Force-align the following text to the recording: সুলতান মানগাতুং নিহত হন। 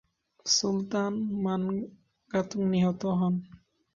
সুলতান 0.45 1.13
মানগাতুং 1.43 2.61
নিহত 2.71 3.01
হন। 3.19 3.35